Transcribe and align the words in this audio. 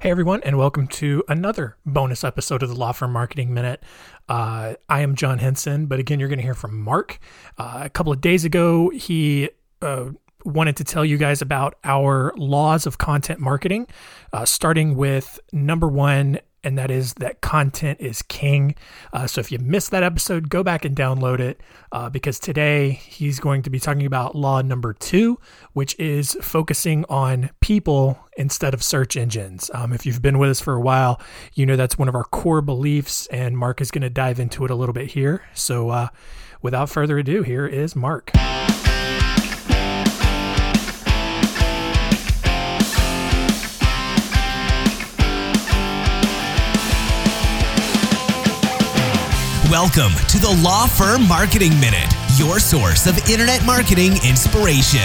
Hey, 0.00 0.10
everyone, 0.10 0.42
and 0.42 0.58
welcome 0.58 0.88
to 0.88 1.22
another 1.28 1.76
bonus 1.86 2.24
episode 2.24 2.62
of 2.62 2.68
the 2.68 2.74
Law 2.74 2.92
Firm 2.92 3.12
Marketing 3.12 3.54
Minute. 3.54 3.84
Uh, 4.28 4.74
I 4.88 5.00
am 5.02 5.14
John 5.14 5.38
Henson, 5.38 5.86
but 5.86 6.00
again, 6.00 6.18
you're 6.18 6.28
going 6.28 6.38
to 6.38 6.44
hear 6.44 6.54
from 6.54 6.80
Marc. 6.80 7.20
Uh, 7.56 7.82
a 7.84 7.90
couple 7.90 8.12
of 8.12 8.20
days 8.20 8.44
ago, 8.44 8.90
he 8.90 9.50
uh, 9.80 10.06
wanted 10.44 10.76
to 10.76 10.84
tell 10.84 11.04
you 11.04 11.18
guys 11.18 11.40
about 11.40 11.76
our 11.84 12.32
laws 12.36 12.86
of 12.86 12.98
content 12.98 13.38
marketing, 13.38 13.86
uh, 14.32 14.44
starting 14.44 14.96
with 14.96 15.38
number 15.52 15.86
one 15.86 16.40
and 16.64 16.78
that 16.78 16.90
is 16.90 17.14
that 17.14 17.40
content 17.40 18.00
is 18.00 18.22
king. 18.22 18.74
Uh, 19.12 19.26
so 19.26 19.40
if 19.40 19.50
you 19.50 19.58
missed 19.58 19.90
that 19.90 20.02
episode, 20.02 20.48
go 20.48 20.62
back 20.62 20.84
and 20.84 20.96
download 20.96 21.40
it 21.40 21.60
uh, 21.90 22.08
because 22.08 22.38
today 22.38 22.90
he's 22.90 23.40
going 23.40 23.62
to 23.62 23.70
be 23.70 23.80
talking 23.80 24.06
about 24.06 24.34
law 24.34 24.62
number 24.62 24.92
two, 24.92 25.38
which 25.72 25.98
is 25.98 26.36
focusing 26.40 27.04
on 27.08 27.50
people 27.60 28.18
instead 28.36 28.74
of 28.74 28.82
search 28.82 29.16
engines. 29.16 29.70
Um, 29.74 29.92
if 29.92 30.06
you've 30.06 30.22
been 30.22 30.38
with 30.38 30.50
us 30.50 30.60
for 30.60 30.74
a 30.74 30.80
while, 30.80 31.20
you 31.54 31.66
know 31.66 31.76
that's 31.76 31.98
one 31.98 32.08
of 32.08 32.14
our 32.14 32.24
core 32.24 32.62
beliefs, 32.62 33.26
and 33.28 33.56
Marc 33.58 33.80
is 33.80 33.90
going 33.90 34.02
to 34.02 34.10
dive 34.10 34.38
into 34.38 34.64
it 34.64 34.70
a 34.70 34.74
little 34.74 34.94
bit 34.94 35.10
here. 35.10 35.42
So 35.54 35.90
uh, 35.90 36.08
without 36.62 36.88
further 36.88 37.18
ado, 37.18 37.42
here 37.42 37.66
is 37.66 37.96
Marc. 37.96 38.30
Welcome 49.72 50.12
to 50.28 50.38
the 50.38 50.60
Law 50.62 50.86
Firm 50.86 51.26
Marketing 51.26 51.70
Minute, 51.80 52.12
your 52.36 52.58
source 52.58 53.06
of 53.06 53.16
internet 53.30 53.64
marketing 53.64 54.12
inspiration. 54.22 55.00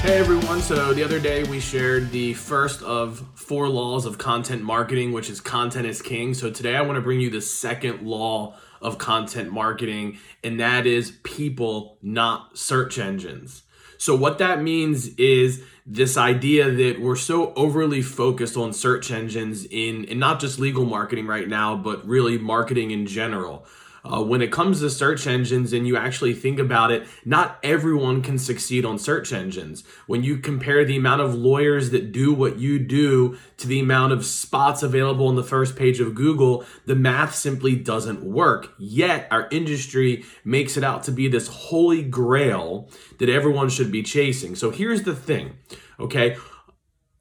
Hey 0.00 0.16
everyone, 0.16 0.62
so 0.62 0.94
the 0.94 1.04
other 1.04 1.20
day 1.20 1.42
we 1.44 1.60
shared 1.60 2.10
the 2.10 2.32
first 2.32 2.82
of 2.82 3.22
four 3.34 3.68
laws 3.68 4.06
of 4.06 4.16
content 4.16 4.62
marketing, 4.62 5.12
which 5.12 5.28
is 5.28 5.42
content 5.42 5.86
is 5.86 6.00
king. 6.00 6.32
So 6.32 6.50
today 6.50 6.74
I 6.74 6.80
want 6.80 6.96
to 6.96 7.02
bring 7.02 7.20
you 7.20 7.28
the 7.28 7.42
second 7.42 8.06
law 8.06 8.56
of 8.80 8.96
content 8.96 9.52
marketing, 9.52 10.20
and 10.42 10.58
that 10.58 10.86
is 10.86 11.18
people, 11.22 11.98
not 12.00 12.56
search 12.56 12.98
engines. 12.98 13.64
So, 13.98 14.14
what 14.14 14.38
that 14.38 14.62
means 14.62 15.08
is 15.16 15.62
this 15.84 16.16
idea 16.16 16.70
that 16.70 17.00
we're 17.00 17.16
so 17.16 17.52
overly 17.54 18.00
focused 18.00 18.56
on 18.56 18.72
search 18.72 19.10
engines 19.10 19.64
in, 19.64 20.04
in 20.04 20.18
not 20.18 20.38
just 20.38 20.58
legal 20.58 20.84
marketing 20.84 21.26
right 21.26 21.48
now, 21.48 21.76
but 21.76 22.06
really 22.06 22.38
marketing 22.38 22.90
in 22.92 23.06
general. 23.06 23.66
Uh, 24.08 24.22
when 24.22 24.40
it 24.40 24.50
comes 24.50 24.80
to 24.80 24.88
search 24.88 25.26
engines 25.26 25.72
and 25.72 25.86
you 25.86 25.96
actually 25.96 26.32
think 26.32 26.58
about 26.58 26.90
it, 26.90 27.06
not 27.24 27.58
everyone 27.62 28.22
can 28.22 28.38
succeed 28.38 28.84
on 28.84 28.98
search 28.98 29.32
engines. 29.32 29.84
When 30.06 30.22
you 30.22 30.38
compare 30.38 30.84
the 30.84 30.96
amount 30.96 31.20
of 31.20 31.34
lawyers 31.34 31.90
that 31.90 32.10
do 32.10 32.32
what 32.32 32.58
you 32.58 32.78
do 32.78 33.36
to 33.58 33.66
the 33.66 33.80
amount 33.80 34.12
of 34.12 34.24
spots 34.24 34.82
available 34.82 35.26
on 35.26 35.36
the 35.36 35.42
first 35.42 35.76
page 35.76 36.00
of 36.00 36.14
Google, 36.14 36.64
the 36.86 36.94
math 36.94 37.34
simply 37.34 37.76
doesn't 37.76 38.24
work. 38.24 38.72
Yet 38.78 39.28
our 39.30 39.48
industry 39.50 40.24
makes 40.44 40.76
it 40.76 40.84
out 40.84 41.02
to 41.04 41.12
be 41.12 41.28
this 41.28 41.48
holy 41.48 42.02
grail 42.02 42.88
that 43.18 43.28
everyone 43.28 43.68
should 43.68 43.92
be 43.92 44.02
chasing. 44.02 44.54
So 44.54 44.70
here's 44.70 45.02
the 45.02 45.14
thing, 45.14 45.58
okay? 46.00 46.36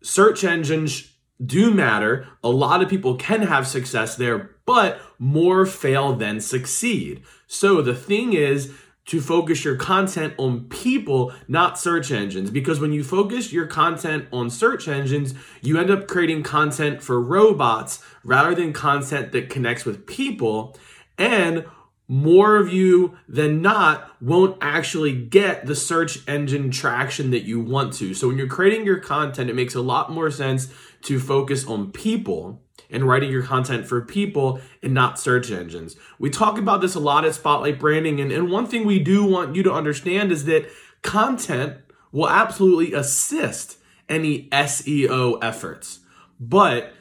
Search 0.02 0.44
engines 0.44 1.14
do 1.44 1.72
matter. 1.74 2.28
A 2.44 2.50
lot 2.50 2.82
of 2.82 2.90
people 2.90 3.16
can 3.16 3.42
have 3.44 3.68
success 3.68 4.16
there, 4.16 4.57
but 4.68 5.02
more 5.18 5.66
fail 5.66 6.14
than 6.14 6.40
succeed. 6.40 7.24
So 7.48 7.82
the 7.82 7.96
thing 7.96 8.34
is 8.34 8.72
to 9.08 9.22
focus 9.22 9.64
your 9.64 9.78
content 9.78 10.34
on 10.38 10.66
people, 10.66 11.32
not 11.48 11.80
search 11.80 12.12
engines. 12.12 12.52
Because 12.52 12.80
when 12.80 12.92
you 12.92 13.04
focus 13.04 13.54
your 13.54 13.66
content 13.66 14.28
on 14.34 14.50
search 14.50 14.88
engines, 14.88 15.34
you 15.62 15.80
end 15.80 15.90
up 15.90 16.08
creating 16.08 16.44
content 16.44 17.02
for 17.02 17.20
robots 17.22 18.04
rather 18.24 18.54
than 18.54 18.74
content 18.74 19.32
that 19.32 19.50
connects 19.50 19.86
with 19.86 20.06
people. 20.06 20.78
And 21.18 21.66
more 22.10 22.58
of 22.58 22.72
you 22.72 23.18
than 23.30 23.62
not 23.62 24.22
won't 24.22 24.58
actually 24.60 25.14
get 25.14 25.66
the 25.66 25.76
search 25.76 26.28
engine 26.28 26.72
traction 26.72 27.32
that 27.32 27.44
you 27.44 27.62
want 27.62 27.94
to. 27.94 28.14
So 28.14 28.28
when 28.28 28.38
you're 28.38 28.48
creating 28.48 28.86
your 28.86 29.00
content, 29.00 29.50
it 29.50 29.56
makes 29.56 29.76
a 29.76 29.82
lot 29.82 30.12
more 30.12 30.30
sense 30.30 30.68
to 31.04 31.20
focus 31.20 31.66
on 31.66 31.94
people 31.94 32.62
and 32.90 33.08
writing 33.08 33.32
your 33.32 33.44
content 33.44 33.86
for 33.86 34.02
people 34.02 34.62
and 34.82 34.94
not 34.94 35.20
search 35.20 35.52
engines. 35.52 35.96
We 36.20 36.30
talk 36.30 36.58
about 36.58 36.82
this 36.82 36.96
a 36.96 37.00
lot 37.00 37.26
at 37.26 37.36
Spotlight 37.36 37.80
Branding, 37.80 38.20
and, 38.20 38.32
and 38.32 38.52
one 38.52 38.68
thing 38.68 38.86
we 38.86 39.00
do 39.00 39.26
want 39.26 39.56
you 39.56 39.64
to 39.64 39.74
understand 39.74 40.32
is 40.32 40.46
that 40.46 40.70
content 41.02 41.78
will 42.12 42.30
absolutely 42.30 42.94
assist 42.94 43.78
any 44.10 44.48
SEO 44.50 45.38
efforts. 45.44 46.00
But 46.40 46.94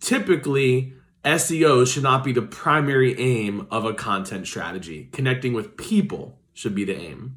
typically, 0.00 0.94
SEO 1.24 1.86
should 1.92 2.02
not 2.02 2.22
be 2.22 2.32
the 2.32 2.42
primary 2.42 3.18
aim 3.18 3.66
of 3.70 3.84
a 3.84 3.94
content 3.94 4.46
strategy. 4.46 5.08
Connecting 5.12 5.52
with 5.52 5.76
people 5.76 6.38
should 6.54 6.74
be 6.74 6.84
the 6.84 6.96
aim. 6.96 7.36